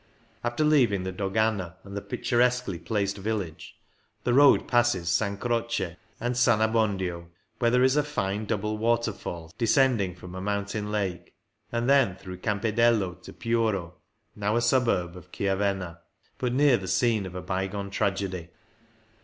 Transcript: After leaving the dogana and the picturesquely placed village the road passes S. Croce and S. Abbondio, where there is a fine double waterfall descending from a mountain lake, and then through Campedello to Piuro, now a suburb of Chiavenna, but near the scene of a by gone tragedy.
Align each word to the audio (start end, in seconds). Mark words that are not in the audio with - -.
After 0.43 0.63
leaving 0.63 1.03
the 1.03 1.11
dogana 1.13 1.75
and 1.83 1.95
the 1.95 2.01
picturesquely 2.01 2.79
placed 2.79 3.17
village 3.19 3.79
the 4.23 4.33
road 4.33 4.67
passes 4.67 5.21
S. 5.21 5.37
Croce 5.39 5.95
and 6.19 6.31
S. 6.33 6.47
Abbondio, 6.47 7.27
where 7.59 7.69
there 7.69 7.83
is 7.83 7.95
a 7.95 8.01
fine 8.01 8.45
double 8.45 8.79
waterfall 8.79 9.53
descending 9.59 10.15
from 10.15 10.33
a 10.33 10.41
mountain 10.41 10.91
lake, 10.91 11.35
and 11.71 11.87
then 11.87 12.15
through 12.15 12.37
Campedello 12.39 13.21
to 13.21 13.31
Piuro, 13.31 13.93
now 14.35 14.55
a 14.55 14.61
suburb 14.63 15.15
of 15.15 15.31
Chiavenna, 15.31 15.99
but 16.39 16.51
near 16.51 16.77
the 16.77 16.87
scene 16.87 17.27
of 17.27 17.35
a 17.35 17.41
by 17.43 17.67
gone 17.67 17.91
tragedy. 17.91 18.49